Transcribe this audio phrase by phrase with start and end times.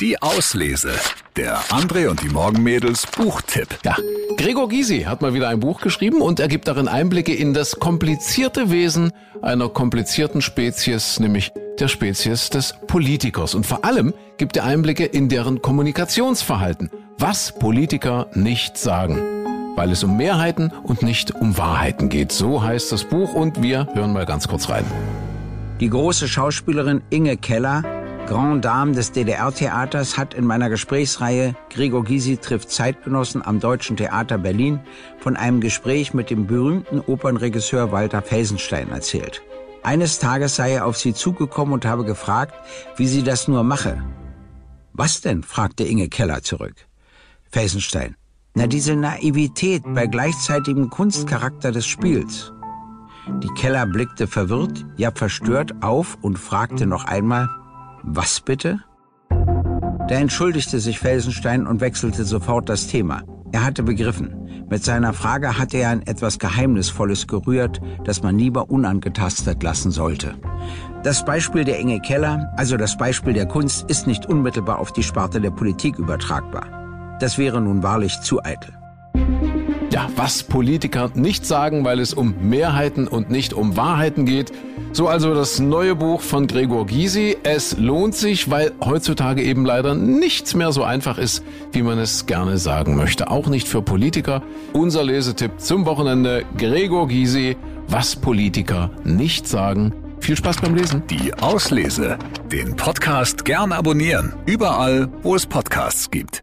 [0.00, 0.92] Die Auslese.
[1.36, 3.68] Der André und die Morgenmädels Buchtipp.
[3.84, 3.94] Ja,
[4.38, 7.78] Gregor Gysi hat mal wieder ein Buch geschrieben und er gibt darin Einblicke in das
[7.78, 13.54] komplizierte Wesen einer komplizierten Spezies, nämlich der Spezies des Politikers.
[13.54, 19.18] Und vor allem gibt er Einblicke in deren Kommunikationsverhalten, was Politiker nicht sagen.
[19.76, 22.32] Weil es um Mehrheiten und nicht um Wahrheiten geht.
[22.32, 24.84] So heißt das Buch und wir hören mal ganz kurz rein.
[25.78, 27.99] Die große Schauspielerin Inge Keller
[28.30, 34.38] Grand Dame des DDR-Theaters hat in meiner Gesprächsreihe Gregor Gysi trifft Zeitgenossen am Deutschen Theater
[34.38, 34.78] Berlin
[35.18, 39.42] von einem Gespräch mit dem berühmten Opernregisseur Walter Felsenstein erzählt.
[39.82, 42.54] Eines Tages sei er auf sie zugekommen und habe gefragt,
[42.96, 44.00] wie sie das nur mache.
[44.92, 45.42] Was denn?
[45.42, 46.76] fragte Inge Keller zurück.
[47.50, 48.14] Felsenstein.
[48.54, 52.52] Na, diese Naivität bei gleichzeitigem Kunstcharakter des Spiels.
[53.42, 57.48] Die Keller blickte verwirrt, ja verstört auf und fragte noch einmal,
[58.02, 58.80] was bitte?
[59.28, 63.22] Da entschuldigte sich Felsenstein und wechselte sofort das Thema.
[63.52, 64.66] Er hatte begriffen.
[64.68, 70.34] Mit seiner Frage hatte er ein etwas Geheimnisvolles gerührt, das man lieber unangetastet lassen sollte.
[71.02, 75.02] Das Beispiel der Inge Keller, also das Beispiel der Kunst, ist nicht unmittelbar auf die
[75.02, 77.16] Sparte der Politik übertragbar.
[77.20, 78.79] Das wäre nun wahrlich zu eitel.
[79.92, 84.52] Ja, was Politiker nicht sagen, weil es um Mehrheiten und nicht um Wahrheiten geht.
[84.92, 87.36] So also das neue Buch von Gregor Gysi.
[87.42, 92.26] Es lohnt sich, weil heutzutage eben leider nichts mehr so einfach ist, wie man es
[92.26, 93.32] gerne sagen möchte.
[93.32, 94.42] Auch nicht für Politiker.
[94.72, 96.44] Unser Lesetipp zum Wochenende.
[96.56, 97.56] Gregor Gysi,
[97.88, 99.92] was Politiker nicht sagen.
[100.20, 101.02] Viel Spaß beim Lesen.
[101.10, 102.16] Die Auslese.
[102.52, 104.34] Den Podcast gern abonnieren.
[104.46, 106.38] Überall, wo es Podcasts gibt.